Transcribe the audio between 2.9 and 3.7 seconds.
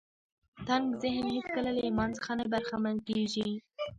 کېږي.